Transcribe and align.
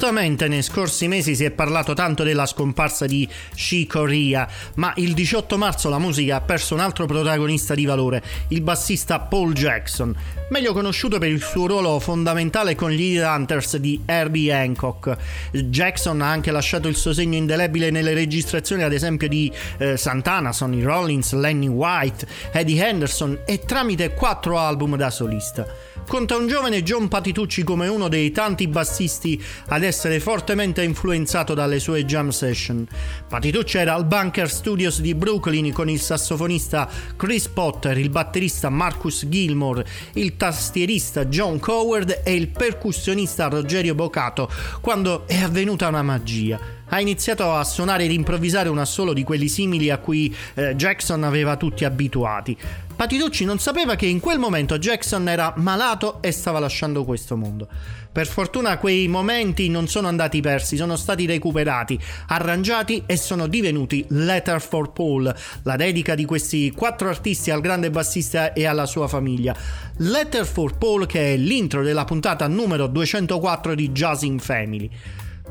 Giustamente 0.00 0.48
nei 0.48 0.62
scorsi 0.62 1.08
mesi 1.08 1.36
si 1.36 1.44
è 1.44 1.50
parlato 1.50 1.92
tanto 1.92 2.22
della 2.22 2.46
scomparsa 2.46 3.04
di 3.04 3.28
She 3.54 3.86
Corea, 3.86 4.48
ma 4.76 4.94
il 4.96 5.12
18 5.12 5.58
marzo 5.58 5.90
la 5.90 5.98
musica 5.98 6.36
ha 6.36 6.40
perso 6.40 6.72
un 6.72 6.80
altro 6.80 7.04
protagonista 7.04 7.74
di 7.74 7.84
valore, 7.84 8.22
il 8.48 8.62
bassista 8.62 9.20
Paul 9.20 9.52
Jackson, 9.52 10.16
meglio 10.48 10.72
conosciuto 10.72 11.18
per 11.18 11.28
il 11.28 11.42
suo 11.42 11.66
ruolo 11.66 12.00
fondamentale 12.00 12.74
con 12.76 12.90
gli 12.90 13.18
Hunters 13.18 13.76
di 13.76 14.00
Herbie 14.06 14.50
Hancock. 14.54 15.18
Jackson 15.50 16.22
ha 16.22 16.30
anche 16.30 16.50
lasciato 16.50 16.88
il 16.88 16.96
suo 16.96 17.12
segno 17.12 17.36
indelebile 17.36 17.90
nelle 17.90 18.14
registrazioni 18.14 18.82
ad 18.82 18.94
esempio 18.94 19.28
di 19.28 19.52
eh, 19.76 19.98
Santana, 19.98 20.50
Sonny 20.52 20.80
Rollins, 20.80 21.34
Lenny 21.34 21.68
White, 21.68 22.26
Eddie 22.52 22.82
Henderson 22.82 23.40
e 23.44 23.58
tramite 23.66 24.14
quattro 24.14 24.58
album 24.58 24.96
da 24.96 25.10
solista 25.10 25.89
conta 26.10 26.36
un 26.36 26.48
giovane 26.48 26.82
John 26.82 27.06
Patitucci 27.06 27.62
come 27.62 27.86
uno 27.86 28.08
dei 28.08 28.32
tanti 28.32 28.66
bassisti 28.66 29.40
ad 29.68 29.84
essere 29.84 30.18
fortemente 30.18 30.82
influenzato 30.82 31.54
dalle 31.54 31.78
sue 31.78 32.04
jam 32.04 32.30
session. 32.30 32.84
Patitucci 33.28 33.78
era 33.78 33.94
al 33.94 34.06
Bunker 34.06 34.50
Studios 34.50 35.00
di 35.00 35.14
Brooklyn 35.14 35.72
con 35.72 35.88
il 35.88 36.00
sassofonista 36.00 36.88
Chris 37.14 37.46
Potter, 37.46 37.96
il 37.96 38.10
batterista 38.10 38.70
Marcus 38.70 39.24
Gilmore, 39.28 39.86
il 40.14 40.36
tastierista 40.36 41.26
John 41.26 41.60
Coward 41.60 42.22
e 42.24 42.34
il 42.34 42.48
percussionista 42.48 43.46
Rogerio 43.46 43.94
Bocato 43.94 44.50
quando 44.80 45.28
è 45.28 45.36
avvenuta 45.40 45.86
una 45.86 46.02
magia 46.02 46.79
ha 46.90 47.00
iniziato 47.00 47.52
a 47.52 47.64
suonare 47.64 48.04
ed 48.04 48.12
improvvisare 48.12 48.68
un 48.68 48.78
assolo 48.78 49.12
di 49.12 49.24
quelli 49.24 49.48
simili 49.48 49.90
a 49.90 49.98
cui 49.98 50.34
eh, 50.54 50.76
Jackson 50.76 51.24
aveva 51.24 51.56
tutti 51.56 51.84
abituati. 51.84 52.56
Patitucci 53.00 53.46
non 53.46 53.58
sapeva 53.58 53.96
che 53.96 54.04
in 54.04 54.20
quel 54.20 54.38
momento 54.38 54.76
Jackson 54.76 55.26
era 55.26 55.54
malato 55.56 56.20
e 56.20 56.32
stava 56.32 56.58
lasciando 56.58 57.04
questo 57.04 57.34
mondo. 57.34 57.66
Per 58.12 58.26
fortuna 58.26 58.76
quei 58.76 59.08
momenti 59.08 59.70
non 59.70 59.88
sono 59.88 60.08
andati 60.08 60.42
persi, 60.42 60.76
sono 60.76 60.96
stati 60.96 61.24
recuperati, 61.24 61.98
arrangiati 62.26 63.04
e 63.06 63.16
sono 63.16 63.46
divenuti 63.46 64.04
Letter 64.08 64.60
for 64.60 64.92
Paul, 64.92 65.34
la 65.62 65.76
dedica 65.76 66.14
di 66.14 66.26
questi 66.26 66.72
quattro 66.72 67.08
artisti 67.08 67.50
al 67.50 67.62
grande 67.62 67.90
bassista 67.90 68.52
e 68.52 68.66
alla 68.66 68.84
sua 68.84 69.08
famiglia. 69.08 69.56
Letter 69.96 70.44
for 70.44 70.76
Paul 70.76 71.06
che 71.06 71.32
è 71.32 71.36
l'intro 71.38 71.82
della 71.82 72.04
puntata 72.04 72.48
numero 72.48 72.86
204 72.86 73.74
di 73.74 73.90
Jazz 73.92 74.22
in 74.22 74.38
Family. 74.40 74.90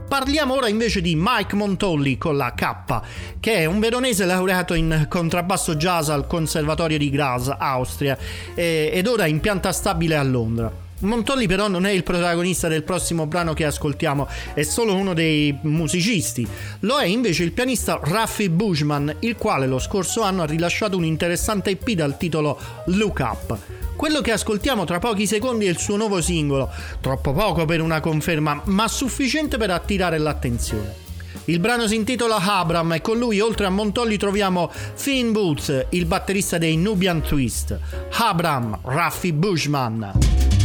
Parliamo 0.09 0.55
ora 0.55 0.67
invece 0.67 1.01
di 1.01 1.13
Mike 1.15 1.55
Montolli 1.55 2.17
con 2.17 2.35
la 2.35 2.55
K, 2.55 3.01
che 3.39 3.57
è 3.57 3.65
un 3.65 3.79
veronese 3.79 4.25
laureato 4.25 4.73
in 4.73 5.05
contrabbasso 5.07 5.75
jazz 5.75 6.09
al 6.09 6.25
Conservatorio 6.25 6.97
di 6.97 7.11
Graz, 7.11 7.53
Austria, 7.55 8.17
ed 8.55 9.05
ora 9.05 9.27
in 9.27 9.39
pianta 9.39 9.71
stabile 9.71 10.15
a 10.15 10.23
Londra. 10.23 10.88
Montolli 10.99 11.47
però 11.47 11.67
non 11.69 11.85
è 11.85 11.91
il 11.91 12.03
protagonista 12.03 12.67
del 12.67 12.83
prossimo 12.83 13.25
brano 13.25 13.53
che 13.53 13.63
ascoltiamo, 13.63 14.27
è 14.53 14.63
solo 14.63 14.95
uno 14.95 15.13
dei 15.13 15.57
musicisti. 15.61 16.45
Lo 16.81 16.97
è 16.97 17.05
invece 17.05 17.43
il 17.43 17.53
pianista 17.53 17.99
Raffi 18.01 18.49
Bushman, 18.49 19.15
il 19.19 19.35
quale 19.37 19.65
lo 19.65 19.79
scorso 19.79 20.23
anno 20.23 20.41
ha 20.41 20.45
rilasciato 20.45 20.97
un 20.97 21.05
interessante 21.05 21.69
EP 21.69 21.91
dal 21.91 22.17
titolo 22.17 22.59
Look 22.87 23.19
Up. 23.19 23.57
Quello 23.95 24.21
che 24.21 24.31
ascoltiamo 24.31 24.83
tra 24.85 24.99
pochi 24.99 25.25
secondi 25.25 25.65
è 25.65 25.69
il 25.69 25.77
suo 25.77 25.95
nuovo 25.95 26.21
singolo, 26.21 26.69
troppo 26.99 27.31
poco 27.31 27.65
per 27.65 27.81
una 27.81 28.01
conferma, 28.01 28.61
ma 28.65 28.87
sufficiente 28.87 29.57
per 29.57 29.71
attirare 29.71 30.17
l'attenzione. 30.17 31.07
Il 31.45 31.59
brano 31.59 31.87
si 31.87 31.95
intitola 31.95 32.35
Abram 32.35 32.93
e 32.93 33.01
con 33.01 33.17
lui 33.17 33.39
oltre 33.39 33.65
a 33.65 33.69
Montolli 33.69 34.17
troviamo 34.17 34.69
Finn 34.71 35.31
Boots, 35.31 35.87
il 35.89 36.05
batterista 36.05 36.57
dei 36.57 36.77
Nubian 36.77 37.21
Twist. 37.21 37.77
Abram, 38.11 38.79
Raffi 38.83 39.33
Bushman. 39.33 40.58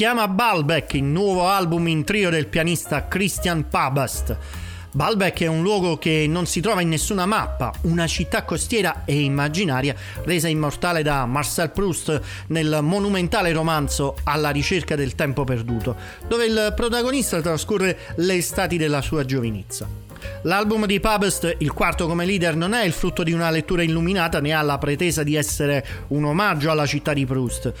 Chiama 0.00 0.28
Balbec, 0.28 0.94
il 0.94 1.02
nuovo 1.02 1.46
album 1.46 1.86
in 1.88 2.04
trio 2.04 2.30
del 2.30 2.46
pianista 2.46 3.06
Christian 3.06 3.68
Pabast. 3.68 4.34
Balbec 4.92 5.42
è 5.42 5.46
un 5.46 5.60
luogo 5.60 5.98
che 5.98 6.24
non 6.26 6.46
si 6.46 6.62
trova 6.62 6.80
in 6.80 6.88
nessuna 6.88 7.26
mappa, 7.26 7.70
una 7.82 8.06
città 8.06 8.44
costiera 8.44 9.02
e 9.04 9.20
immaginaria 9.20 9.94
resa 10.24 10.48
immortale 10.48 11.02
da 11.02 11.26
Marcel 11.26 11.70
Proust 11.70 12.18
nel 12.46 12.78
monumentale 12.80 13.52
romanzo 13.52 14.16
Alla 14.24 14.48
ricerca 14.48 14.96
del 14.96 15.14
tempo 15.14 15.44
perduto, 15.44 15.94
dove 16.26 16.46
il 16.46 16.72
protagonista 16.74 17.42
trascorre 17.42 17.98
le 18.16 18.36
estati 18.36 18.78
della 18.78 19.02
sua 19.02 19.26
giovinezza. 19.26 19.99
L'album 20.42 20.86
di 20.86 21.00
Pabst, 21.00 21.56
il 21.58 21.72
quarto 21.72 22.06
come 22.06 22.24
leader, 22.24 22.56
non 22.56 22.72
è 22.72 22.84
il 22.84 22.92
frutto 22.92 23.22
di 23.22 23.32
una 23.32 23.50
lettura 23.50 23.82
illuminata 23.82 24.40
né 24.40 24.52
ha 24.52 24.62
la 24.62 24.78
pretesa 24.78 25.22
di 25.22 25.34
essere 25.34 25.84
un 26.08 26.24
omaggio 26.24 26.70
alla 26.70 26.86
città 26.86 27.12
di 27.12 27.26
Proust. 27.26 27.72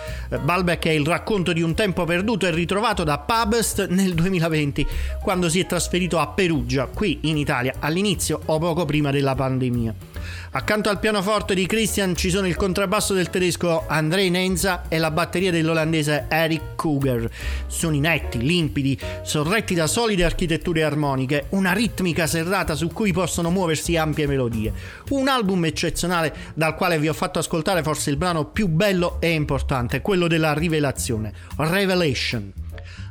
Balbec 0.42 0.86
è 0.86 0.90
il 0.90 1.06
racconto 1.06 1.52
di 1.52 1.62
un 1.62 1.74
tempo 1.74 2.04
perduto 2.04 2.46
e 2.46 2.50
ritrovato 2.50 3.04
da 3.04 3.18
Pabst 3.18 3.88
nel 3.88 4.14
2020, 4.14 4.86
quando 5.22 5.48
si 5.48 5.60
è 5.60 5.66
trasferito 5.66 6.18
a 6.18 6.28
Perugia, 6.28 6.86
qui 6.86 7.18
in 7.22 7.36
Italia, 7.36 7.74
all'inizio 7.78 8.40
o 8.46 8.58
poco 8.58 8.84
prima 8.84 9.10
della 9.10 9.34
pandemia. 9.34 10.09
Accanto 10.52 10.88
al 10.88 10.98
pianoforte 10.98 11.54
di 11.54 11.66
Christian 11.66 12.16
ci 12.16 12.30
sono 12.30 12.46
il 12.46 12.56
contrabbasso 12.56 13.14
del 13.14 13.30
tedesco 13.30 13.84
Andrei 13.86 14.30
Nenza 14.30 14.84
e 14.88 14.98
la 14.98 15.10
batteria 15.10 15.50
dell'olandese 15.50 16.26
Eric 16.28 16.74
Kuger. 16.76 17.30
Suoni 17.66 18.00
netti, 18.00 18.38
limpidi, 18.38 18.98
sorretti 19.22 19.74
da 19.74 19.86
solide 19.86 20.24
architetture 20.24 20.82
armoniche, 20.82 21.46
una 21.50 21.72
ritmica 21.72 22.26
serrata 22.26 22.74
su 22.74 22.88
cui 22.88 23.12
possono 23.12 23.50
muoversi 23.50 23.96
ampie 23.96 24.26
melodie. 24.26 24.72
Un 25.10 25.28
album 25.28 25.64
eccezionale 25.64 26.34
dal 26.54 26.74
quale 26.74 26.98
vi 26.98 27.08
ho 27.08 27.14
fatto 27.14 27.38
ascoltare 27.38 27.82
forse 27.82 28.10
il 28.10 28.16
brano 28.16 28.46
più 28.46 28.68
bello 28.68 29.20
e 29.20 29.30
importante, 29.30 30.00
quello 30.00 30.26
della 30.26 30.52
rivelazione, 30.52 31.32
Revelation. 31.56 32.59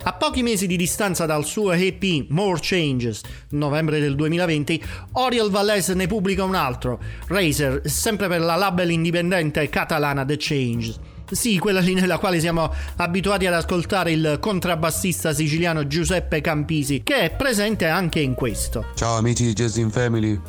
A 0.03 0.13
pochi 0.13 0.43
mesi 0.43 0.67
di 0.67 0.77
distanza 0.77 1.25
dal 1.25 1.45
suo 1.45 1.71
EP 1.71 2.25
More 2.29 2.59
Changes, 2.61 3.21
novembre 3.49 3.99
del 3.99 4.15
2020, 4.15 4.83
Oriol 5.13 5.49
Valles 5.49 5.89
ne 5.89 6.07
pubblica 6.07 6.43
un 6.43 6.55
altro, 6.55 6.99
Razer, 7.27 7.81
sempre 7.85 8.27
per 8.27 8.41
la 8.41 8.55
label 8.55 8.91
indipendente 8.91 9.67
catalana 9.69 10.25
The 10.25 10.35
Change. 10.37 11.17
Sì, 11.31 11.59
quella 11.59 11.79
lì 11.79 11.93
nella 11.93 12.17
quale 12.17 12.39
siamo 12.39 12.73
abituati 12.97 13.45
ad 13.45 13.53
ascoltare 13.53 14.11
il 14.11 14.37
contrabbassista 14.39 15.33
siciliano 15.33 15.85
Giuseppe 15.85 16.41
Campisi, 16.41 17.03
che 17.03 17.21
è 17.21 17.29
presente 17.35 17.85
anche 17.85 18.19
in 18.19 18.33
questo. 18.33 18.87
Ciao 18.95 19.17
amici 19.17 19.43
di 19.45 19.53
Jazz 19.53 19.77
in 19.77 19.91
Family, 19.91 20.39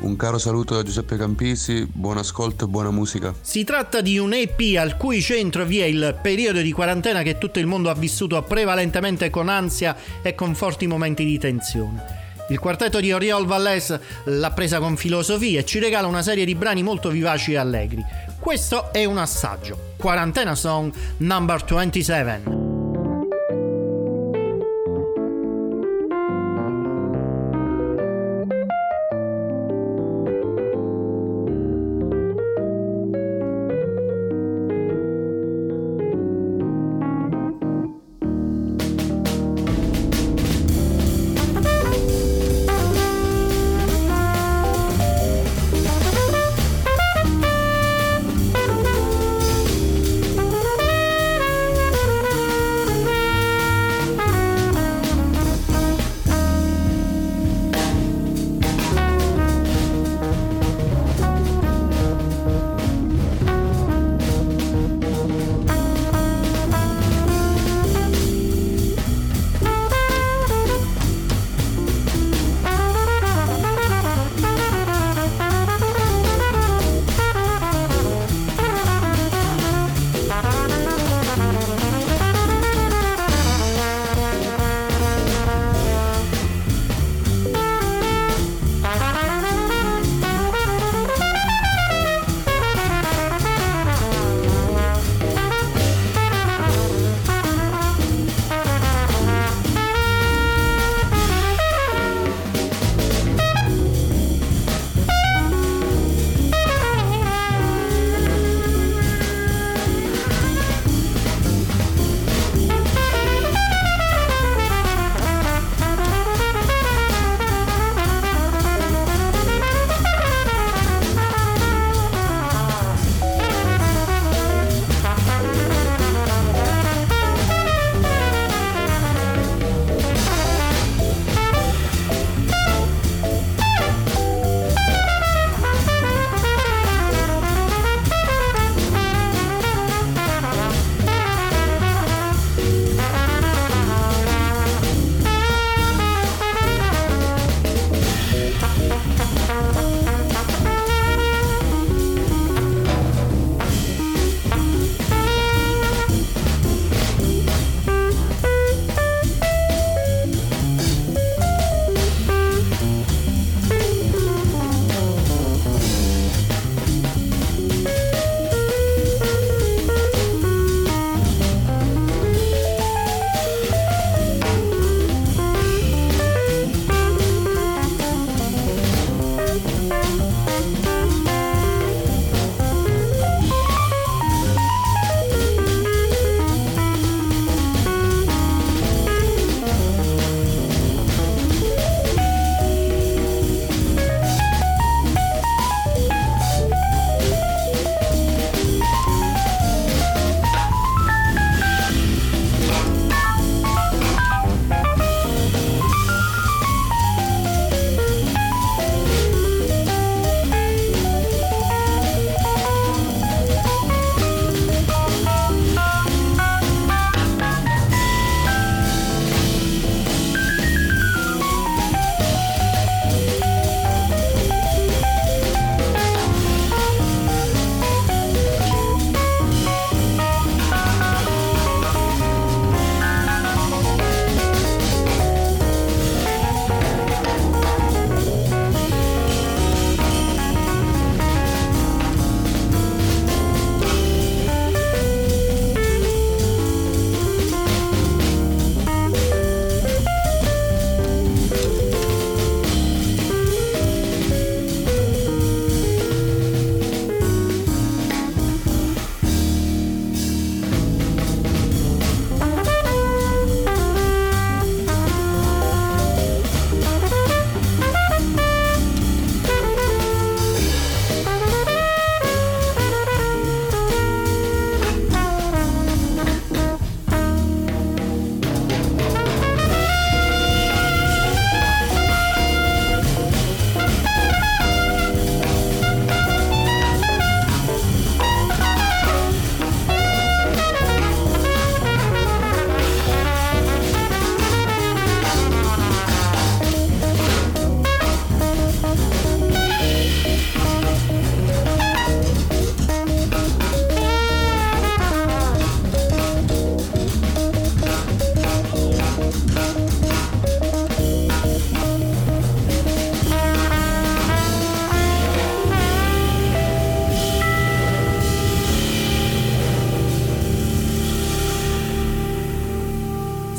un 0.00 0.16
caro 0.16 0.38
saluto 0.38 0.74
da 0.74 0.82
Giuseppe 0.82 1.16
Campisi, 1.16 1.86
buon 1.90 2.18
ascolto 2.18 2.66
e 2.66 2.68
buona 2.68 2.90
musica. 2.90 3.34
Si 3.40 3.64
tratta 3.64 4.00
di 4.00 4.18
un 4.18 4.32
EP 4.32 4.76
al 4.78 4.96
cui 4.96 5.20
centro 5.20 5.64
vi 5.64 5.80
è 5.80 5.84
il 5.84 6.18
periodo 6.20 6.60
di 6.60 6.72
quarantena 6.72 7.22
che 7.22 7.38
tutto 7.38 7.58
il 7.58 7.66
mondo 7.66 7.90
ha 7.90 7.94
vissuto 7.94 8.40
prevalentemente 8.42 9.30
con 9.30 9.48
ansia 9.48 9.96
e 10.22 10.34
con 10.34 10.54
forti 10.54 10.86
momenti 10.86 11.24
di 11.24 11.38
tensione. 11.38 12.26
Il 12.50 12.58
quartetto 12.58 13.00
di 13.00 13.12
Oriol 13.12 13.44
Valles 13.44 13.98
l'ha 14.24 14.50
presa 14.52 14.78
con 14.78 14.96
filosofia 14.96 15.60
e 15.60 15.64
ci 15.64 15.78
regala 15.78 16.06
una 16.06 16.22
serie 16.22 16.46
di 16.46 16.54
brani 16.54 16.82
molto 16.82 17.10
vivaci 17.10 17.52
e 17.52 17.56
allegri. 17.56 18.02
Questo 18.38 18.90
è 18.92 19.04
un 19.04 19.18
assaggio. 19.18 19.92
Quarantena 19.98 20.54
Song 20.54 20.90
Number 21.18 21.62
27. 21.62 22.67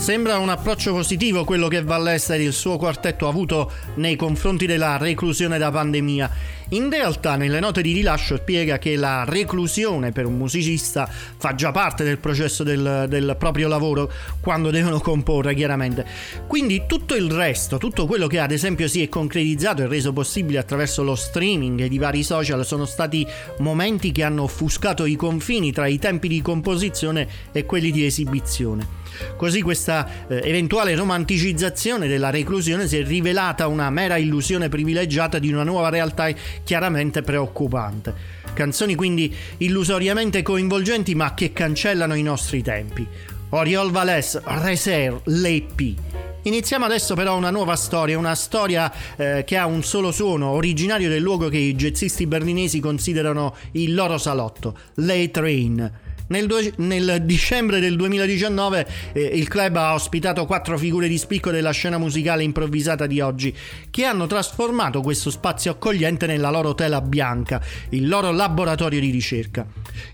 Sembra 0.10 0.40
un 0.40 0.50
approccio 0.50 0.92
positivo 0.92 1.44
quello 1.44 1.68
che 1.68 1.84
Vallester 1.84 2.40
e 2.40 2.44
il 2.44 2.52
suo 2.52 2.78
quartetto 2.78 3.28
ha 3.28 3.30
avuto 3.30 3.72
nei 3.98 4.16
confronti 4.16 4.66
della 4.66 4.98
reclusione 4.98 5.60
da 5.60 5.70
pandemia. 5.70 6.32
In 6.70 6.90
realtà 6.90 7.36
nelle 7.36 7.60
note 7.60 7.84
di 7.84 7.94
rilascio 7.94 8.38
spiega 8.38 8.80
che 8.80 8.96
la 8.96 9.24
reclusione 9.24 10.12
per 10.12 10.26
un 10.26 10.36
musicista 10.36 11.08
fa 11.08 11.54
già 11.54 11.70
parte 11.70 12.04
del 12.04 12.18
processo 12.18 12.64
del, 12.64 13.06
del 13.08 13.36
proprio 13.38 13.68
lavoro 13.68 14.12
quando 14.42 14.72
devono 14.72 15.00
comporre 15.00 15.54
chiaramente. 15.54 16.04
Quindi 16.48 16.86
tutto 16.88 17.14
il 17.14 17.30
resto, 17.30 17.78
tutto 17.78 18.08
quello 18.08 18.26
che 18.26 18.40
ad 18.40 18.52
esempio 18.52 18.88
si 18.88 19.04
è 19.04 19.10
concretizzato 19.10 19.84
e 19.84 19.88
reso 19.88 20.12
possibile 20.12 20.58
attraverso 20.58 21.04
lo 21.04 21.14
streaming 21.14 21.82
e 21.82 21.86
i 21.86 21.98
vari 22.00 22.24
social 22.24 22.66
sono 22.66 22.86
stati 22.86 23.28
momenti 23.60 24.12
che 24.12 24.24
hanno 24.24 24.42
offuscato 24.42 25.06
i 25.06 25.16
confini 25.16 25.72
tra 25.72 25.86
i 25.86 26.00
tempi 26.00 26.28
di 26.28 26.42
composizione 26.42 27.28
e 27.52 27.64
quelli 27.66 27.92
di 27.92 28.08
esibizione. 28.08 28.99
Così 29.36 29.62
questa 29.62 30.28
eh, 30.28 30.42
eventuale 30.44 30.96
romanticizzazione 30.96 32.08
della 32.08 32.30
reclusione 32.30 32.88
si 32.88 32.98
è 32.98 33.04
rivelata 33.04 33.68
una 33.68 33.90
mera 33.90 34.18
illusione 34.18 34.70
privilegiata 34.70 35.40
di 35.40 35.52
una 35.52 35.64
nuova 35.64 35.90
realtà 35.90 36.30
chiaramente 36.64 37.22
preoccupante. 37.22 38.14
Canzoni 38.54 38.96
quindi 38.96 39.34
illusoriamente 39.58 40.42
coinvolgenti 40.42 41.16
ma 41.16 41.34
che 41.34 41.54
cancellano 41.54 42.16
i 42.16 42.24
nostri 42.24 42.62
tempi. 42.62 43.08
Oriol 43.50 43.92
Valès, 43.92 44.40
Reser, 44.44 45.22
l'EP. 45.26 45.96
Iniziamo 46.44 46.86
adesso 46.86 47.16
però 47.16 47.36
una 47.36 47.50
nuova 47.50 47.76
storia, 47.76 48.18
una 48.18 48.36
storia 48.36 48.92
eh, 49.18 49.44
che 49.46 49.58
ha 49.58 49.66
un 49.66 49.84
solo 49.84 50.12
suono, 50.12 50.52
originario 50.52 51.10
del 51.10 51.22
luogo 51.22 51.50
che 51.50 51.58
i 51.58 51.76
jazzisti 51.76 52.28
berlinesi 52.28 52.80
considerano 52.80 53.56
il 53.72 53.94
loro 53.94 54.18
salotto, 54.18 54.78
l'A-Train. 54.96 55.92
Nel, 56.30 56.46
due, 56.46 56.72
nel, 56.78 57.24
dicembre 57.24 57.80
del 57.80 57.96
2019 57.96 58.88
eh, 59.14 59.22
il 59.22 59.48
club 59.48 59.76
ha 59.78 59.94
ospitato 59.96 60.46
quattro 60.46 60.78
figure 60.78 61.08
di 61.08 61.18
spicco 61.18 61.50
della 61.50 61.72
scena 61.72 61.98
musicale 61.98 62.44
improvvisata 62.44 63.08
di 63.08 63.20
oggi, 63.20 63.56
che 63.90 64.06
hanno 64.06 64.28
trasformato 64.28 65.02
questo 65.02 65.32
spazio 65.32 65.72
accogliente 65.72 66.28
nella 66.28 66.52
loro 66.52 66.76
tela 66.76 67.02
bianca, 67.02 67.60
il 67.90 68.08
loro 68.08 68.32
laboratorio 68.32 69.00
di 69.00 69.10
ricerca. 69.10 69.66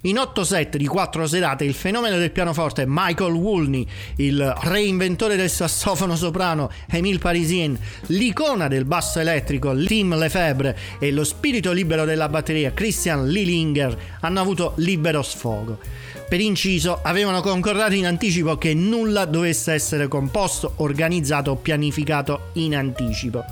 In 0.01 0.17
otto 0.17 0.45
set 0.45 0.77
di 0.77 0.87
quattro 0.87 1.27
serate 1.27 1.65
il 1.65 1.73
fenomeno 1.73 2.17
del 2.17 2.31
pianoforte 2.31 2.85
Michael 2.87 3.33
Woolney, 3.33 3.85
il 4.17 4.55
reinventore 4.61 5.35
del 5.35 5.49
sassofono 5.49 6.15
soprano 6.15 6.71
Emile 6.89 7.19
Parisien, 7.19 7.77
l'icona 8.07 8.69
del 8.69 8.85
basso 8.85 9.19
elettrico 9.19 9.75
Tim 9.75 10.17
Lefebvre 10.17 10.77
e 10.97 11.11
lo 11.11 11.25
spirito 11.25 11.73
libero 11.73 12.05
della 12.05 12.29
batteria 12.29 12.73
Christian 12.73 13.27
Lilinger 13.27 13.97
hanno 14.21 14.39
avuto 14.39 14.73
libero 14.77 15.21
sfogo. 15.21 16.04
Per 16.27 16.39
inciso, 16.39 16.99
avevano 17.03 17.41
concordato 17.41 17.93
in 17.93 18.07
anticipo 18.07 18.57
che 18.57 18.73
nulla 18.73 19.25
dovesse 19.25 19.73
essere 19.73 20.07
composto, 20.07 20.73
organizzato 20.77 21.51
o 21.51 21.55
pianificato 21.55 22.49
in 22.53 22.75
anticipo. 22.75 23.43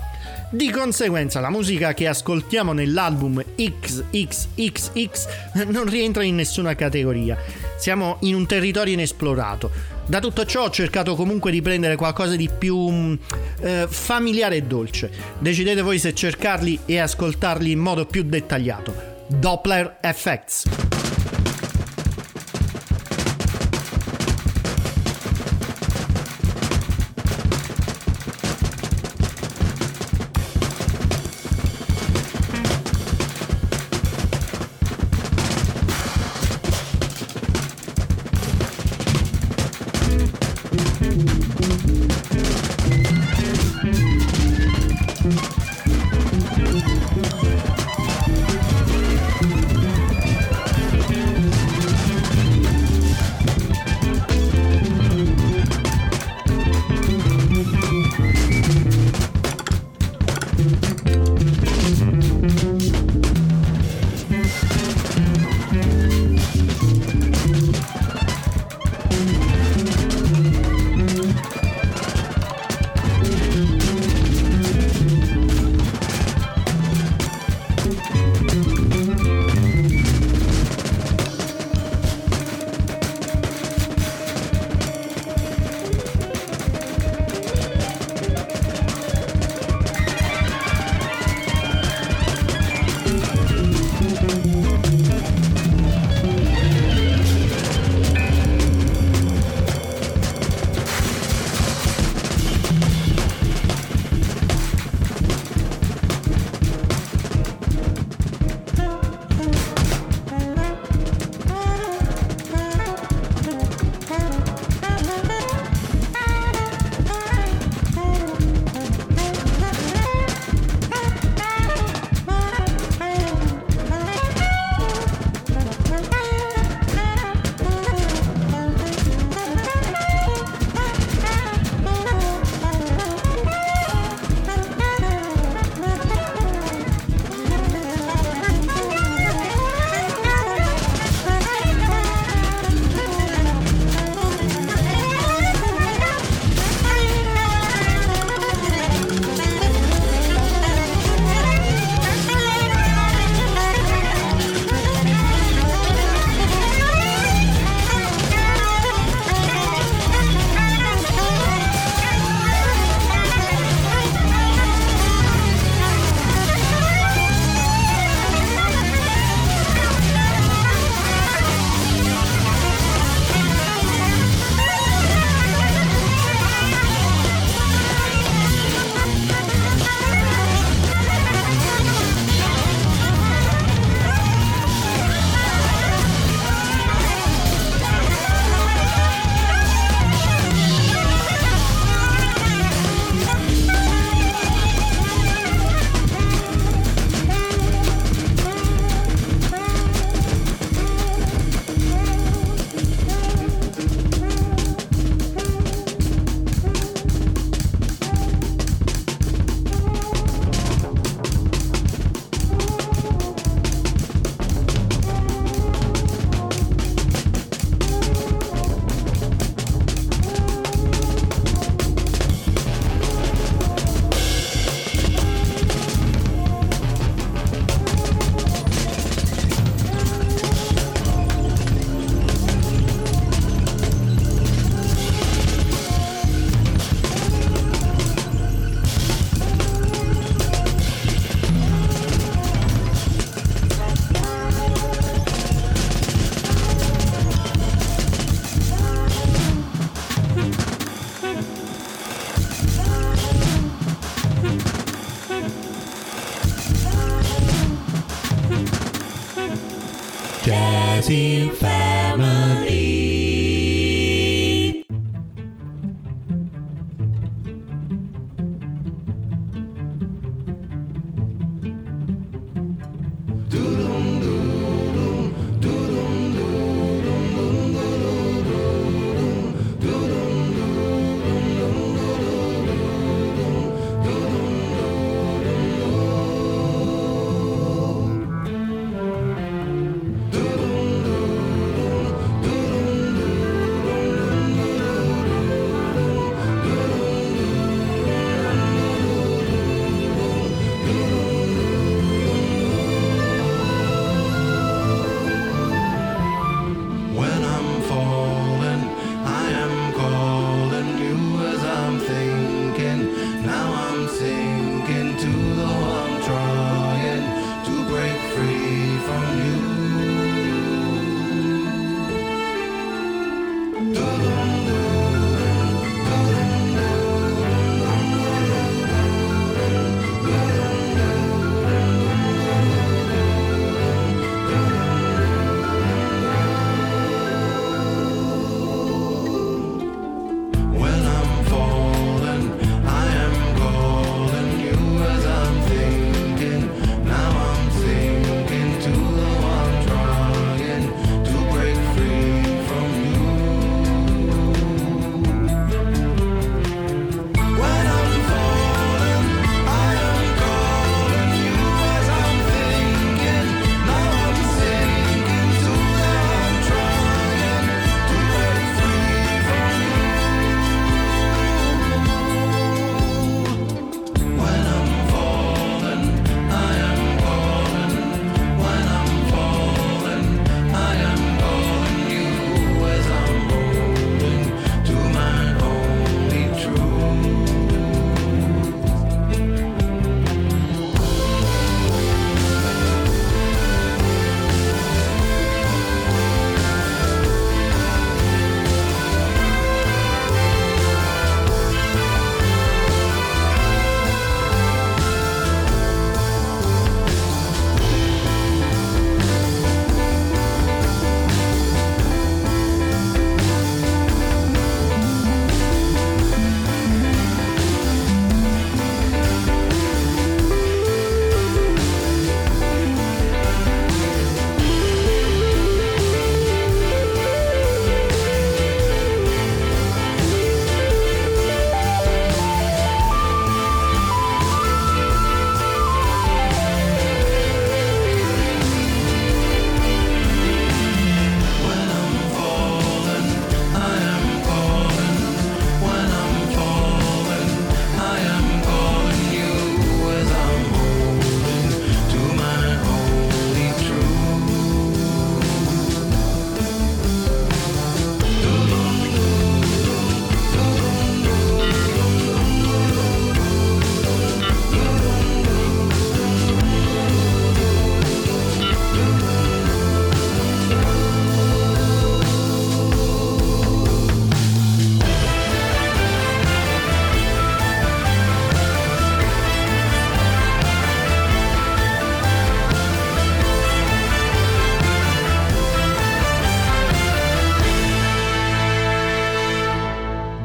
Di 0.50 0.70
conseguenza 0.70 1.40
la 1.40 1.50
musica 1.50 1.94
che 1.94 2.08
ascoltiamo 2.08 2.72
nell'album 2.72 3.42
XXXX 3.56 5.26
non 5.66 5.84
rientra 5.88 6.22
in 6.22 6.34
nessuna 6.34 6.74
categoria. 6.74 7.36
Siamo 7.76 8.18
in 8.20 8.34
un 8.34 8.46
territorio 8.46 8.92
inesplorato. 8.92 9.70
Da 10.06 10.20
tutto 10.20 10.44
ciò 10.44 10.64
ho 10.64 10.70
cercato 10.70 11.14
comunque 11.14 11.50
di 11.50 11.62
prendere 11.62 11.96
qualcosa 11.96 12.36
di 12.36 12.48
più 12.56 13.18
eh, 13.60 13.86
familiare 13.88 14.56
e 14.56 14.62
dolce. 14.62 15.10
Decidete 15.38 15.80
voi 15.80 15.98
se 15.98 16.14
cercarli 16.14 16.80
e 16.86 16.98
ascoltarli 16.98 17.70
in 17.70 17.78
modo 17.78 18.04
più 18.04 18.22
dettagliato. 18.22 19.12
Doppler 19.28 19.98
Effects. 20.02 20.83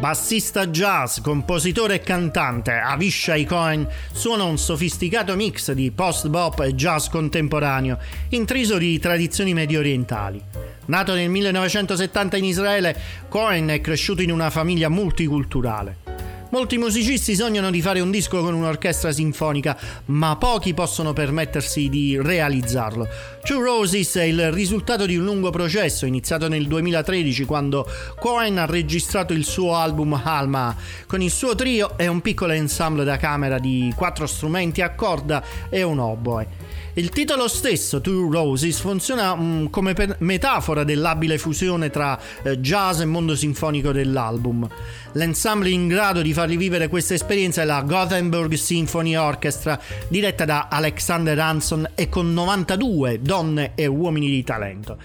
Bassista 0.09 0.65
jazz, 0.65 1.19
compositore 1.19 1.93
e 1.93 1.99
cantante, 1.99 2.71
Avishai 2.71 3.45
Cohen 3.45 3.87
suona 4.11 4.43
un 4.43 4.57
sofisticato 4.57 5.35
mix 5.35 5.71
di 5.73 5.91
post-bop 5.91 6.61
e 6.61 6.73
jazz 6.73 7.09
contemporaneo, 7.09 7.99
intriso 8.29 8.79
di 8.79 8.97
tradizioni 8.97 9.53
medio 9.53 9.77
orientali. 9.77 10.41
Nato 10.87 11.13
nel 11.13 11.29
1970 11.29 12.37
in 12.37 12.43
Israele, 12.45 12.99
Cohen 13.29 13.67
è 13.67 13.81
cresciuto 13.81 14.23
in 14.23 14.31
una 14.31 14.49
famiglia 14.49 14.89
multiculturale. 14.89 16.08
Molti 16.51 16.79
musicisti 16.79 17.35
sognano 17.35 17.69
di 17.69 17.79
fare 17.79 17.99
un 17.99 18.09
disco 18.09 18.41
con 18.41 18.55
un'orchestra 18.55 19.11
sinfonica, 19.11 19.77
ma 20.05 20.35
pochi 20.35 20.73
possono 20.73 21.13
permettersi 21.13 21.89
di 21.89 22.19
realizzarlo. 22.19 23.07
Two 23.43 23.61
Roses 23.61 24.15
è 24.15 24.23
il 24.23 24.51
risultato 24.51 25.05
di 25.05 25.15
un 25.15 25.25
lungo 25.25 25.51
processo 25.51 26.07
iniziato 26.07 26.47
nel 26.47 26.65
2013 26.65 27.45
quando 27.45 27.87
Cohen 28.19 28.57
ha 28.57 28.65
registrato 28.65 29.31
il 29.33 29.45
suo 29.45 29.75
album 29.75 30.19
Alma 30.23 30.75
con 31.05 31.21
il 31.21 31.29
suo 31.29 31.53
trio 31.53 31.95
e 31.99 32.07
un 32.07 32.19
piccolo 32.21 32.53
ensemble 32.53 33.03
da 33.03 33.17
camera 33.17 33.59
di 33.59 33.93
quattro 33.95 34.25
strumenti 34.25 34.81
a 34.81 34.95
corda 34.95 35.43
e 35.69 35.83
un 35.83 35.99
oboe. 35.99 36.58
Il 36.99 37.11
titolo 37.11 37.47
stesso, 37.47 38.01
Two 38.01 38.29
Roses, 38.29 38.77
funziona 38.81 39.33
mm, 39.33 39.67
come 39.67 39.95
metafora 40.17 40.83
dell'abile 40.83 41.37
fusione 41.37 41.89
tra 41.89 42.19
eh, 42.43 42.59
jazz 42.59 42.99
e 42.99 43.05
mondo 43.05 43.37
sinfonico 43.37 43.93
dell'album. 43.93 44.67
L'ensemble 45.13 45.69
in 45.69 45.87
grado 45.87 46.21
di 46.21 46.33
far 46.33 46.49
rivivere 46.49 46.89
questa 46.89 47.13
esperienza 47.13 47.61
è 47.61 47.65
la 47.65 47.83
Gothenburg 47.83 48.53
Symphony 48.53 49.15
Orchestra, 49.15 49.79
diretta 50.09 50.43
da 50.43 50.67
Alexander 50.69 51.39
Hanson 51.39 51.89
e 51.95 52.09
con 52.09 52.33
92 52.33 53.21
donne 53.21 53.71
e 53.75 53.87
uomini 53.87 54.27
di 54.27 54.43
talento. 54.43 54.97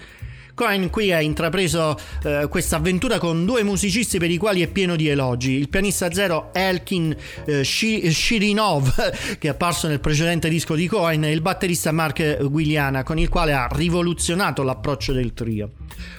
Cohen 0.55 0.89
qui 0.89 1.11
ha 1.11 1.19
intrapreso 1.19 1.97
eh, 2.23 2.47
questa 2.49 2.77
avventura 2.77 3.19
con 3.19 3.45
due 3.45 3.61
musicisti 3.63 4.19
per 4.19 4.31
i 4.31 4.37
quali 4.37 4.61
è 4.61 4.67
pieno 4.67 4.95
di 4.95 5.09
elogi. 5.09 5.51
Il 5.51 5.67
pianista 5.67 6.09
zero 6.13 6.51
Elkin 6.53 7.13
eh, 7.43 7.65
Shirinov, 7.65 9.11
che 9.37 9.47
è 9.49 9.51
apparso 9.51 9.89
nel 9.89 9.99
precedente 9.99 10.47
disco 10.47 10.75
di 10.75 10.87
Cohen, 10.87 11.25
e 11.25 11.31
il 11.31 11.41
batterista 11.41 11.91
Mark 11.91 12.41
Guiliana, 12.41 13.03
con 13.03 13.19
il 13.19 13.27
quale 13.27 13.51
ha 13.51 13.67
rivoluzionato 13.69 14.63
l'approccio 14.63 15.11
del 15.11 15.33
trio. 15.33 15.71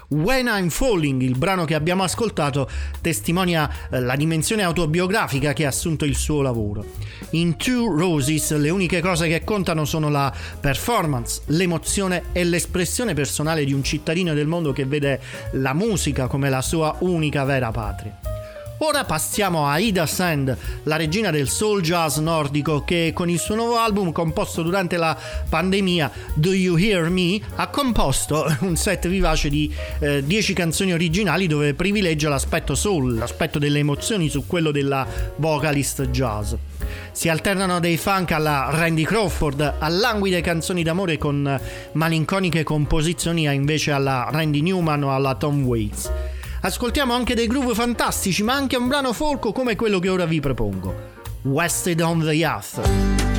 When 0.09 0.47
I'm 0.47 0.69
Falling, 0.69 1.23
il 1.23 1.37
brano 1.37 1.65
che 1.65 1.75
abbiamo 1.75 2.05
ascoltato, 2.05 2.69
testimonia 3.01 3.89
eh, 3.91 4.01
la 4.01 4.17
dimensione 4.17 4.63
autobiografica 4.63 5.55
che 5.55 5.65
ha 5.65 5.69
assunto 5.69 6.05
il 6.05 6.15
suo 6.15 6.43
lavoro. 6.43 6.85
In 7.31 7.57
Two 7.57 7.97
Roses 7.97 8.55
le 8.57 8.71
uniche 8.71 9.01
cose 9.01 9.27
che 9.29 9.43
contano 9.43 9.85
sono 9.85 10.09
la 10.09 10.33
performance, 10.61 11.43
l'emozione 11.47 12.25
e 12.33 12.45
l'espressione 12.45 13.15
personale 13.15 13.65
di 13.65 13.73
un 13.73 13.83
cittadino 13.83 14.26
del 14.35 14.47
mondo 14.47 14.73
che 14.73 14.85
vede 14.85 15.21
la 15.53 15.75
musica 15.75 16.27
come 16.27 16.49
la 16.51 16.63
sua 16.63 16.97
unica 17.01 17.45
vera 17.45 17.71
patria. 17.71 18.27
Ora 18.79 19.05
passiamo 19.05 19.67
a 19.67 19.79
Ida 19.79 20.05
Sand, 20.05 20.55
la 20.83 20.97
regina 20.97 21.31
del 21.31 21.49
soul 21.49 21.81
jazz 21.81 22.19
nordico 22.19 22.85
che 22.85 23.13
con 23.15 23.31
il 23.31 23.39
suo 23.39 23.55
nuovo 23.55 23.79
album 23.79 24.13
composto 24.13 24.63
durante 24.63 24.99
la 24.99 25.19
pandemia 25.49 26.11
Do 26.35 26.53
You 26.53 26.77
Hear 26.77 27.09
Me 27.09 27.41
ha 27.55 27.69
composto 27.69 28.45
un 28.61 28.77
set 28.77 29.09
vivace 29.09 29.49
di 29.49 29.75
10 29.99 30.53
eh, 30.53 30.55
canzoni 30.55 30.93
originali 30.93 31.47
dove 31.47 31.73
privilegia 31.73 32.29
l'aspetto 32.29 32.75
soul, 32.75 33.15
l'aspetto 33.15 33.59
delle 33.59 33.79
emozioni 33.79 34.29
su 34.29 34.47
quello 34.47 34.71
della 34.71 35.07
vocalist 35.37 36.11
jazz. 36.11 36.53
Si 37.13 37.29
alternano 37.29 37.81
dei 37.81 37.97
funk 37.97 38.33
alla 38.33 38.69
Randy 38.71 39.05
Crawford, 39.05 39.75
a 39.79 39.89
languide 39.89 40.41
canzoni 40.41 40.83
d'amore 40.83 41.19
con 41.19 41.61
malinconiche 41.93 42.63
composizioni 42.63 43.45
invece 43.45 43.93
alla 43.93 44.29
Randy 44.31 44.61
Newman 44.61 45.03
o 45.03 45.15
alla 45.15 45.35
Tom 45.35 45.65
Waits. 45.65 46.11
Ascoltiamo 46.63 47.15
anche 47.15 47.35
dei 47.35 47.47
groove 47.47 47.75
fantastici, 47.75 48.43
ma 48.43 48.55
anche 48.55 48.77
un 48.77 48.89
brano 48.89 49.13
folco 49.13 49.53
come 49.53 49.77
quello 49.77 49.99
che 49.99 50.09
ora 50.09 50.25
vi 50.27 50.41
propongo. 50.41 50.95
Wasted 51.43 52.01
on 52.01 52.21
the 52.21 52.35
Earth. 52.35 53.36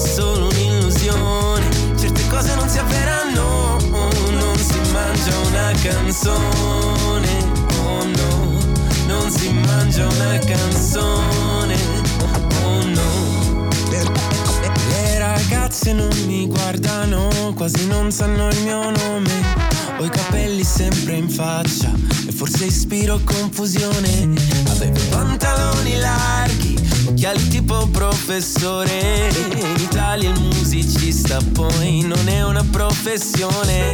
Solo 0.00 0.46
un'illusione 0.46 1.68
certe 1.96 2.26
cose 2.28 2.54
non 2.54 2.68
si 2.68 2.78
avveranno 2.78 3.76
non 3.90 4.56
si 4.56 4.78
mangia 4.92 5.36
una 5.48 5.72
canzone 5.82 7.28
oh 7.78 8.04
no 8.04 8.58
non 9.06 9.30
si 9.30 9.50
mangia 9.52 10.06
una 10.06 10.38
canzone 10.38 11.76
oh 12.64 12.84
no 12.84 13.30
ragazze 15.70 15.92
non 15.92 16.10
mi 16.26 16.46
guardano, 16.46 17.28
quasi 17.54 17.86
non 17.86 18.10
sanno 18.10 18.48
il 18.48 18.60
mio 18.62 18.90
nome. 18.90 19.30
Ho 19.98 20.04
i 20.04 20.08
capelli 20.08 20.64
sempre 20.64 21.14
in 21.14 21.28
faccia 21.28 21.92
e 22.26 22.32
forse 22.32 22.64
ispiro 22.66 23.20
confusione. 23.24 24.32
Avevo 24.68 24.98
pantaloni 25.10 25.96
larghi, 25.96 26.74
occhiali 27.20 27.48
tipo 27.48 27.86
professore. 27.88 29.28
In 29.54 29.76
Italia 29.78 30.30
il 30.30 30.40
musicista 30.40 31.36
poi 31.52 32.00
non 32.00 32.26
è 32.26 32.42
una 32.42 32.64
professione, 32.70 33.92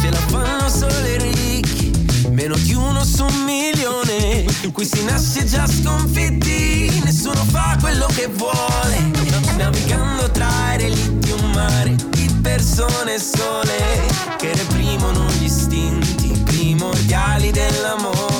ce 0.00 0.10
la 0.10 0.20
fanno 0.28 0.68
solo 0.68 1.06
i 1.06 1.18
ricchi 1.18 1.90
meno 2.30 2.54
di 2.58 2.74
uno 2.74 3.02
su 3.02 3.24
un 3.24 3.44
milione. 3.44 4.44
Qui 4.72 4.84
si 4.84 5.02
nasce 5.02 5.44
già 5.44 5.66
sconfitti, 5.66 7.00
nessuno 7.02 7.44
fa 7.50 7.76
quello 7.80 8.06
che 8.14 8.28
vuole. 8.28 9.10
Navigando 9.56 10.30
tra 10.30 10.48
i 10.74 10.76
relitti 10.76 11.32
un 11.32 11.50
mare 11.50 11.96
di 12.10 12.32
persone 12.40 13.18
sole 13.18 14.06
che 14.36 14.54
reprimono 14.54 15.26
gli 15.40 15.46
istinti 15.46 16.28
primordiali 16.44 17.50
dell'amore. 17.50 18.37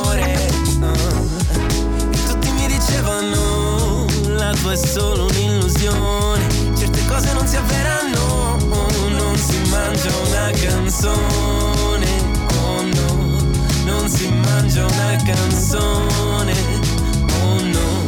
Tua 4.53 4.73
è 4.73 4.77
solo 4.77 5.25
un'illusione. 5.25 6.47
Certe 6.77 7.05
cose 7.07 7.33
non 7.33 7.47
si 7.47 7.57
avveranno, 7.57 8.57
non 9.11 9.37
si 9.37 9.59
mangia 9.69 10.11
una 10.27 10.51
canzone 10.51 11.79
non 14.09 14.09
si 14.09 14.29
mangia 14.29 14.85
una 14.87 15.17
canzone. 15.25 16.55
Oh 17.43 17.61
no. 17.63 18.08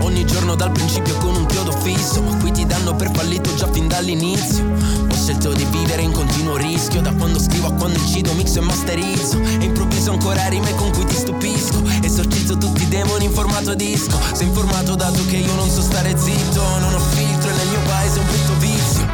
Ogni 0.00 0.24
giorno 0.24 0.54
dal 0.54 0.70
principio 0.72 1.16
con 1.16 1.34
un 1.34 1.46
chiodo 1.46 1.72
fisso. 1.72 2.22
Ma 2.22 2.36
qui 2.36 2.50
ti 2.52 2.66
danno 2.66 2.94
per 2.94 3.10
fallito 3.12 3.54
già 3.54 3.70
fin 3.70 3.88
dall'inizio. 3.88 4.64
Ho 5.08 5.14
scelto 5.14 5.52
di 5.52 5.64
vivere 5.64 6.02
in 6.02 6.12
continuo 6.12 6.56
rischio. 6.56 7.00
Da 7.00 7.12
quando 7.12 7.38
scrivo 7.38 7.68
a 7.68 7.72
quando 7.72 7.98
incido, 7.98 8.32
mixo 8.34 8.58
e 8.58 8.62
masterizzo. 8.62 9.40
E 9.40 9.64
improvviso 9.64 10.12
ancora 10.12 10.46
rime 10.48 10.74
con 10.74 10.90
cui 10.92 11.04
ti 11.04 11.14
stupisco. 11.14 11.82
Esorcizzo 12.02 12.56
tutti 12.56 12.82
i 12.82 12.88
demoni 12.88 13.24
in 13.24 13.32
formato 13.32 13.74
disco. 13.74 14.18
Sei 14.32 14.46
informato 14.46 14.94
dato 14.94 15.24
che 15.26 15.36
io 15.36 15.54
non 15.54 15.68
so 15.68 15.82
stare 15.82 16.16
zitto. 16.16 16.62
Non 16.78 16.94
ho 16.94 17.00
filtro 17.00 17.50
e 17.50 17.54
nel 17.54 17.68
mio 17.68 17.80
paese 17.86 18.18
è 18.18 18.20
un 18.20 18.26
brutto 18.26 18.58
vizio. 18.58 19.06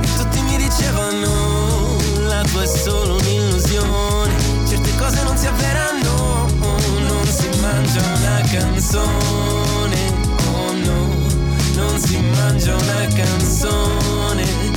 E 0.00 0.16
tutti 0.16 0.40
mi 0.42 0.56
dicevano 0.56 1.68
tua 2.58 2.62
è 2.62 2.66
solo 2.66 3.14
un'illusione. 3.14 4.34
Certe 4.66 4.96
cose 4.96 5.22
non 5.22 5.36
si 5.36 5.46
avveranno, 5.46 6.48
non 6.58 7.26
si 7.26 7.48
mangia 7.60 8.00
una 8.00 8.40
canzone. 8.50 9.67
Si 11.98 12.16
mangia 12.16 12.76
una 12.76 13.06
canzone. 13.08 14.67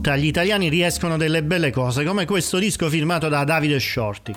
A 0.00 0.02
volte 0.02 0.18
agli 0.18 0.28
italiani 0.28 0.70
riescono 0.70 1.18
delle 1.18 1.42
belle 1.42 1.70
cose, 1.70 2.04
come 2.04 2.24
questo 2.24 2.58
disco 2.58 2.88
firmato 2.88 3.28
da 3.28 3.44
Davide 3.44 3.78
Shorty. 3.78 4.32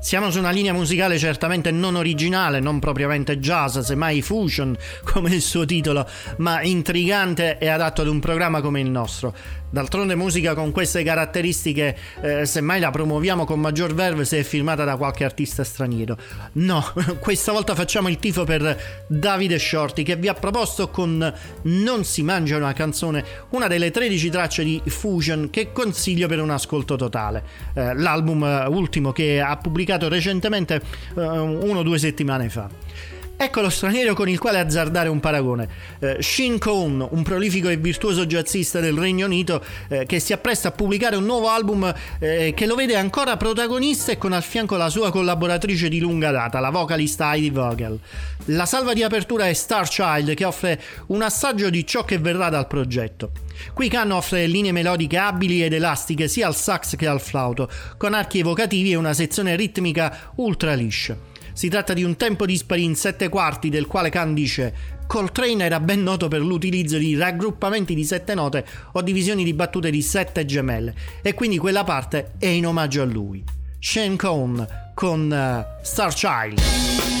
Siamo 0.00 0.30
su 0.30 0.38
una 0.38 0.50
linea 0.50 0.74
musicale 0.74 1.16
certamente 1.16 1.70
non 1.70 1.94
originale, 1.94 2.60
non 2.60 2.78
propriamente 2.78 3.38
jazz, 3.38 3.78
semmai 3.78 4.20
fusion, 4.20 4.76
come 5.10 5.34
il 5.34 5.40
suo 5.40 5.64
titolo, 5.64 6.06
ma 6.38 6.60
intrigante 6.60 7.56
e 7.56 7.68
adatto 7.68 8.02
ad 8.02 8.08
un 8.08 8.20
programma 8.20 8.60
come 8.60 8.80
il 8.80 8.90
nostro. 8.90 9.34
D'altronde 9.70 10.14
musica 10.14 10.54
con 10.54 10.72
queste 10.72 11.02
caratteristiche, 11.02 11.96
eh, 12.22 12.46
semmai 12.46 12.80
la 12.80 12.90
promuoviamo 12.90 13.44
con 13.44 13.60
maggior 13.60 13.94
verve 13.94 14.24
se 14.24 14.38
è 14.38 14.42
firmata 14.42 14.84
da 14.84 14.96
qualche 14.96 15.24
artista 15.24 15.62
straniero. 15.62 16.16
No, 16.54 16.82
questa 17.20 17.52
volta 17.52 17.74
facciamo 17.74 18.08
il 18.08 18.18
tifo 18.18 18.44
per 18.44 19.04
Davide 19.06 19.58
Shorty 19.58 20.02
che 20.02 20.16
vi 20.16 20.28
ha 20.28 20.34
proposto 20.34 20.88
con 20.88 21.34
Non 21.62 22.04
si 22.04 22.22
mangia 22.22 22.56
una 22.56 22.72
canzone, 22.72 23.24
una 23.50 23.66
delle 23.66 23.90
13 23.90 24.30
tracce 24.30 24.64
di 24.64 24.80
Fusion 24.86 25.50
che 25.50 25.72
consiglio 25.72 26.28
per 26.28 26.40
un 26.40 26.50
ascolto 26.50 26.96
totale. 26.96 27.42
Eh, 27.74 27.94
l'album 27.94 28.42
eh, 28.44 28.66
ultimo 28.68 29.12
che 29.12 29.40
ha 29.40 29.56
pubblicato 29.56 30.08
recentemente, 30.08 30.76
eh, 30.76 31.20
uno 31.20 31.80
o 31.80 31.82
due 31.82 31.98
settimane 31.98 32.48
fa. 32.48 33.17
Ecco 33.40 33.60
lo 33.60 33.70
straniero 33.70 34.14
con 34.14 34.28
il 34.28 34.36
quale 34.40 34.58
azzardare 34.58 35.08
un 35.08 35.20
paragone. 35.20 35.68
Eh, 36.00 36.16
Shin 36.18 36.58
Cohn, 36.58 37.06
un 37.08 37.22
prolifico 37.22 37.68
e 37.68 37.76
virtuoso 37.76 38.26
jazzista 38.26 38.80
del 38.80 38.98
Regno 38.98 39.26
Unito 39.26 39.64
eh, 39.86 40.06
che 40.06 40.18
si 40.18 40.32
appresta 40.32 40.68
a 40.68 40.70
pubblicare 40.72 41.14
un 41.14 41.24
nuovo 41.24 41.48
album 41.48 41.94
eh, 42.18 42.52
che 42.56 42.66
lo 42.66 42.74
vede 42.74 42.96
ancora 42.96 43.36
protagonista 43.36 44.10
e 44.10 44.18
con 44.18 44.32
al 44.32 44.42
fianco 44.42 44.76
la 44.76 44.88
sua 44.88 45.12
collaboratrice 45.12 45.88
di 45.88 46.00
lunga 46.00 46.32
data, 46.32 46.58
la 46.58 46.70
vocalista 46.70 47.32
Heidi 47.32 47.50
Vogel. 47.50 48.00
La 48.46 48.66
salva 48.66 48.92
di 48.92 49.04
apertura 49.04 49.46
è 49.46 49.52
Star 49.52 49.86
Child 49.86 50.34
che 50.34 50.44
offre 50.44 50.82
un 51.06 51.22
assaggio 51.22 51.70
di 51.70 51.86
ciò 51.86 52.04
che 52.04 52.18
verrà 52.18 52.48
dal 52.48 52.66
progetto. 52.66 53.30
Qui 53.72 53.88
Khan 53.88 54.10
offre 54.10 54.48
linee 54.48 54.72
melodiche 54.72 55.16
abili 55.16 55.62
ed 55.62 55.74
elastiche 55.74 56.26
sia 56.26 56.48
al 56.48 56.56
sax 56.56 56.96
che 56.96 57.06
al 57.06 57.20
flauto, 57.20 57.70
con 57.98 58.14
archi 58.14 58.40
evocativi 58.40 58.90
e 58.90 58.96
una 58.96 59.14
sezione 59.14 59.54
ritmica 59.54 60.32
ultra 60.36 60.74
liscia. 60.74 61.27
Si 61.58 61.68
tratta 61.68 61.92
di 61.92 62.04
un 62.04 62.14
tempo 62.14 62.46
dispari 62.46 62.84
in 62.84 62.94
sette 62.94 63.28
quarti 63.28 63.68
del 63.68 63.88
quale 63.88 64.10
Khan 64.10 64.32
dice 64.32 64.72
Coltrane 65.08 65.64
era 65.64 65.80
ben 65.80 66.04
noto 66.04 66.28
per 66.28 66.40
l'utilizzo 66.40 66.98
di 66.98 67.16
raggruppamenti 67.16 67.96
di 67.96 68.04
sette 68.04 68.32
note 68.34 68.64
o 68.92 69.02
divisioni 69.02 69.42
di 69.42 69.52
battute 69.54 69.90
di 69.90 70.00
sette 70.00 70.44
gemelle 70.44 70.94
e 71.20 71.34
quindi 71.34 71.58
quella 71.58 71.82
parte 71.82 72.34
è 72.38 72.46
in 72.46 72.64
omaggio 72.64 73.02
a 73.02 73.06
lui. 73.06 73.42
Shane 73.80 74.14
Cohn 74.14 74.64
con 74.94 75.22
uh, 75.22 75.82
Star 75.82 76.14
Child. 76.14 77.17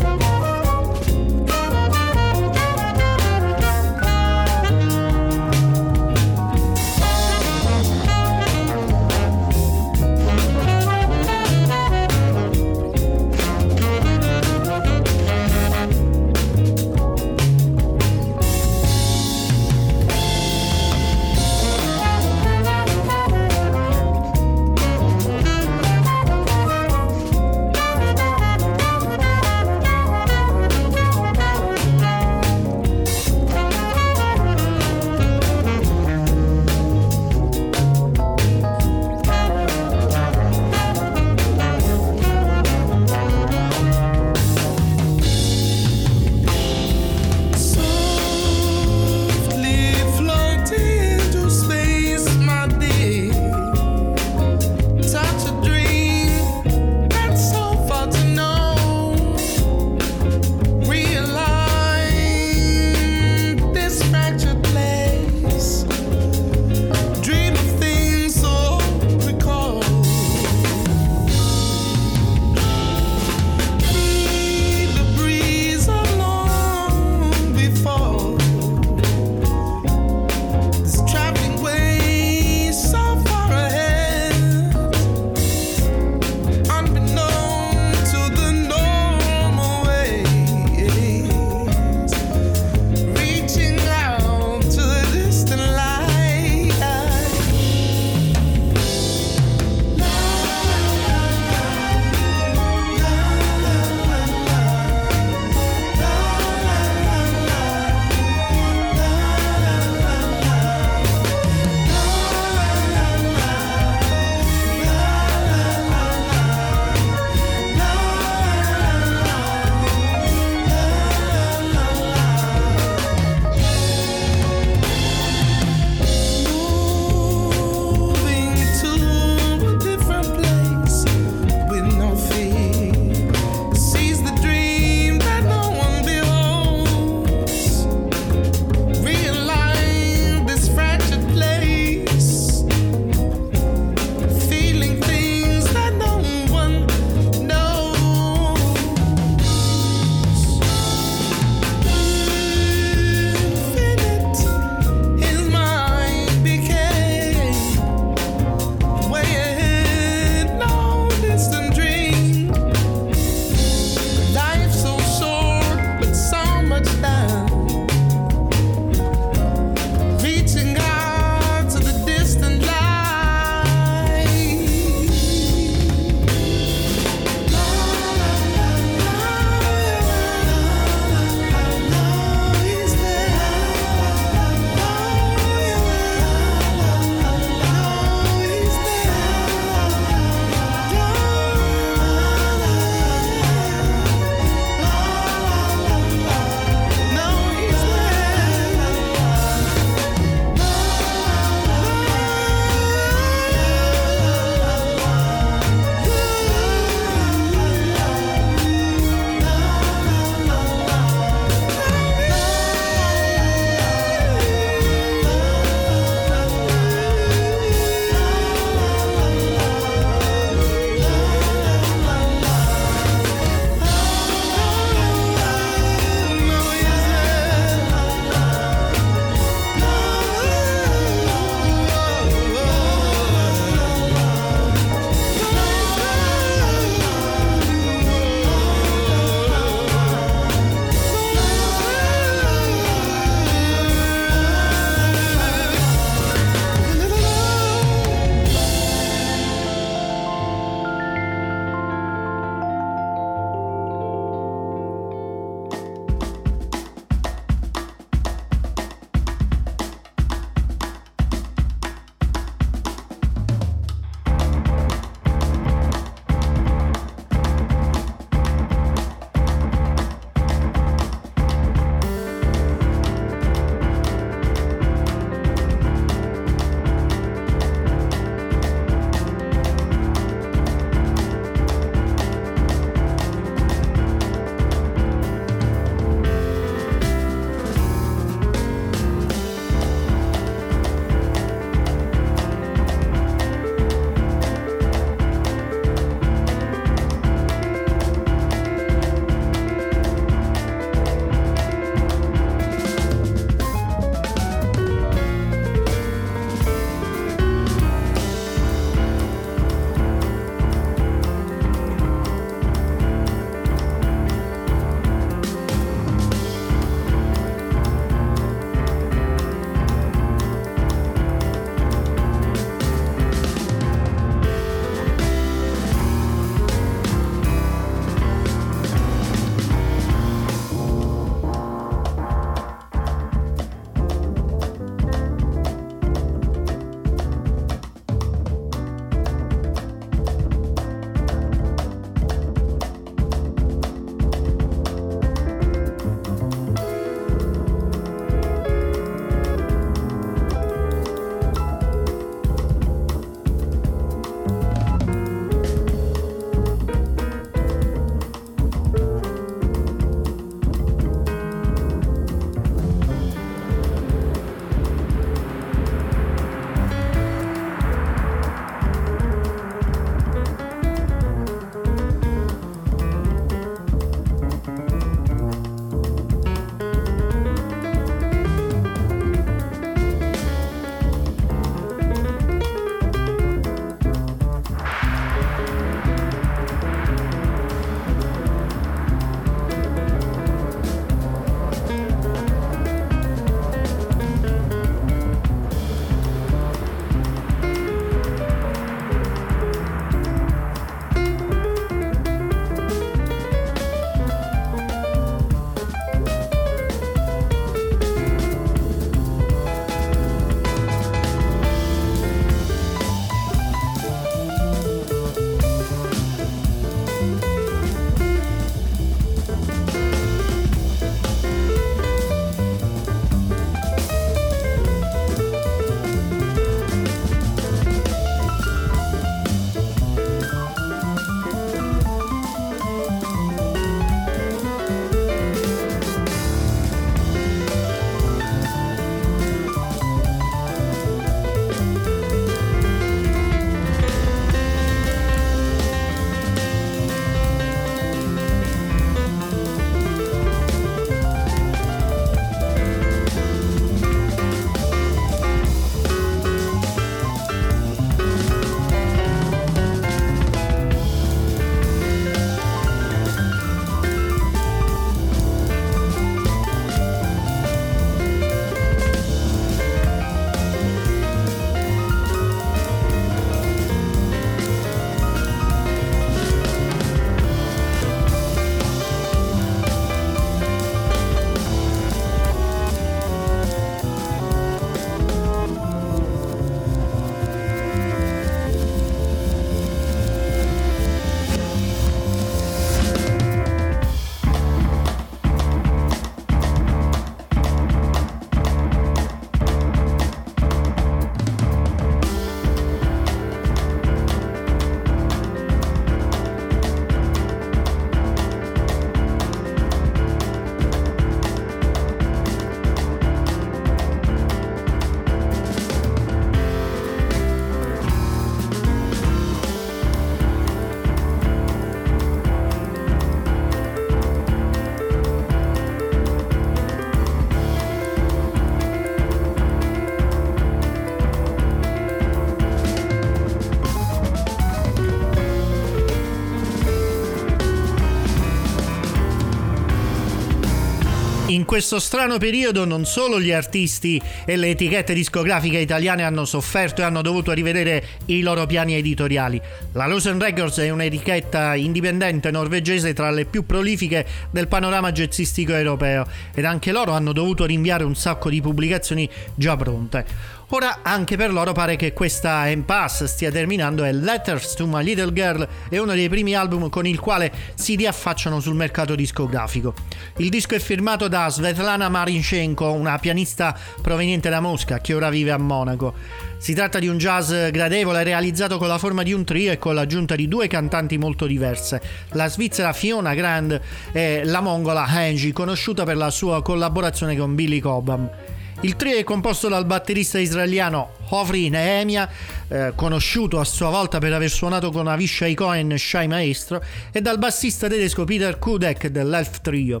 Questo 541.68 541.98
strano 541.98 542.38
periodo 542.38 542.86
non 542.86 543.04
solo 543.04 543.38
gli 543.38 543.52
artisti 543.52 544.18
e 544.46 544.56
le 544.56 544.70
etichette 544.70 545.12
discografiche 545.12 545.76
italiane 545.76 546.22
hanno 546.22 546.46
sofferto 546.46 547.02
e 547.02 547.04
hanno 547.04 547.20
dovuto 547.20 547.52
rivedere 547.52 548.02
i 548.24 548.40
loro 548.40 548.64
piani 548.64 548.94
editoriali. 548.94 549.60
La 549.92 550.06
Rosen 550.06 550.40
Records 550.40 550.78
è 550.78 550.88
un'etichetta 550.88 551.74
indipendente 551.74 552.50
norvegese 552.50 553.12
tra 553.12 553.30
le 553.30 553.44
più 553.44 553.66
prolifiche 553.66 554.26
del 554.50 554.66
panorama 554.66 555.12
jazzistico 555.12 555.74
europeo 555.74 556.26
ed 556.54 556.64
anche 556.64 556.90
loro 556.90 557.12
hanno 557.12 557.34
dovuto 557.34 557.66
rinviare 557.66 558.02
un 558.02 558.14
sacco 558.14 558.48
di 558.48 558.62
pubblicazioni 558.62 559.28
già 559.54 559.76
pronte. 559.76 560.56
Ora 560.70 560.98
anche 561.00 561.38
per 561.38 561.50
loro 561.50 561.72
pare 561.72 561.96
che 561.96 562.12
questa 562.12 562.66
impasse 562.66 563.26
stia 563.26 563.50
terminando 563.50 564.04
e 564.04 564.12
Letters 564.12 564.74
to 564.74 564.86
My 564.86 565.02
Little 565.02 565.32
Girl 565.32 565.66
è 565.88 565.96
uno 565.96 566.12
dei 566.12 566.28
primi 566.28 566.54
album 566.54 566.90
con 566.90 567.06
il 567.06 567.18
quale 567.18 567.50
si 567.74 567.96
riaffacciano 567.96 568.60
sul 568.60 568.74
mercato 568.74 569.14
discografico. 569.14 569.94
Il 570.36 570.50
disco 570.50 570.74
è 570.74 570.78
firmato 570.78 571.26
da 571.26 571.48
Svetlana 571.48 572.10
Marinchenko, 572.10 572.92
una 572.92 573.18
pianista 573.18 573.74
proveniente 574.02 574.50
da 574.50 574.60
Mosca 574.60 575.00
che 575.00 575.14
ora 575.14 575.30
vive 575.30 575.52
a 575.52 575.58
Monaco. 575.58 576.12
Si 576.58 576.74
tratta 576.74 576.98
di 576.98 577.08
un 577.08 577.16
jazz 577.16 577.50
gradevole 577.70 578.22
realizzato 578.22 578.76
con 578.76 578.88
la 578.88 578.98
forma 578.98 579.22
di 579.22 579.32
un 579.32 579.44
trio 579.44 579.72
e 579.72 579.78
con 579.78 579.94
l'aggiunta 579.94 580.36
di 580.36 580.48
due 580.48 580.66
cantanti 580.66 581.16
molto 581.16 581.46
diverse, 581.46 582.02
la 582.32 582.46
svizzera 582.46 582.92
Fiona 582.92 583.32
Grand 583.32 583.80
e 584.12 584.42
la 584.44 584.60
mongola 584.60 585.06
Angie, 585.06 585.54
conosciuta 585.54 586.04
per 586.04 586.18
la 586.18 586.28
sua 586.28 586.60
collaborazione 586.60 587.38
con 587.38 587.54
Billy 587.54 587.80
Cobham. 587.80 588.47
Il 588.82 588.94
trio 588.94 589.16
è 589.16 589.24
composto 589.24 589.68
dal 589.68 589.86
batterista 589.86 590.38
israeliano 590.38 591.14
Hofri 591.30 591.68
Nehemia, 591.68 592.30
eh, 592.68 592.92
conosciuto 592.94 593.58
a 593.58 593.64
sua 593.64 593.90
volta 593.90 594.18
per 594.18 594.32
aver 594.32 594.50
suonato 594.50 594.92
con 594.92 595.08
Avishai 595.08 595.54
Cohen 595.54 595.98
Shai 595.98 596.28
Maestro, 596.28 596.80
e 597.10 597.20
dal 597.20 597.38
bassista 597.38 597.88
tedesco 597.88 598.22
Peter 598.22 598.56
Kudek 598.56 599.08
dell'Elf 599.08 599.62
Trio. 599.62 600.00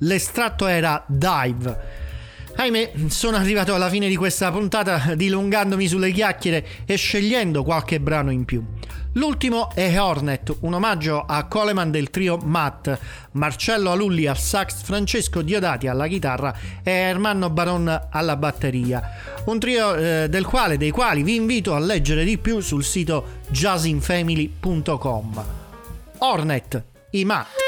L'estratto 0.00 0.66
era 0.66 1.02
Dive. 1.06 2.06
Ahimè, 2.56 2.92
sono 3.06 3.38
arrivato 3.38 3.74
alla 3.74 3.88
fine 3.88 4.08
di 4.08 4.16
questa 4.16 4.50
puntata 4.50 5.14
dilungandomi 5.14 5.88
sulle 5.88 6.12
chiacchiere 6.12 6.66
e 6.84 6.96
scegliendo 6.96 7.64
qualche 7.64 7.98
brano 7.98 8.30
in 8.30 8.44
più. 8.44 8.62
L'ultimo 9.18 9.70
è 9.74 10.00
Hornet, 10.00 10.58
un 10.60 10.74
omaggio 10.74 11.24
a 11.26 11.44
Coleman 11.46 11.90
del 11.90 12.08
trio 12.08 12.36
Matt, 12.36 12.96
Marcello 13.32 13.90
Alulli 13.90 14.26
al 14.26 14.38
sax, 14.38 14.80
Francesco 14.82 15.42
Diodati 15.42 15.88
alla 15.88 16.06
chitarra 16.06 16.54
e 16.84 16.92
Ermanno 16.92 17.50
Baron 17.50 18.06
alla 18.10 18.36
batteria. 18.36 19.02
Un 19.46 19.58
trio 19.58 19.96
eh, 19.96 20.28
del 20.28 20.46
quale, 20.46 20.76
dei 20.76 20.92
quali 20.92 21.24
vi 21.24 21.34
invito 21.34 21.74
a 21.74 21.80
leggere 21.80 22.22
di 22.22 22.38
più 22.38 22.60
sul 22.60 22.84
sito 22.84 23.40
jazzinfamily.com. 23.48 25.44
Hornet, 26.18 26.84
i 27.10 27.24
Matt. 27.24 27.67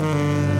Música 0.00 0.59